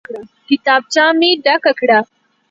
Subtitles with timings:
[0.47, 1.99] کتابچه مې ډکه کړه.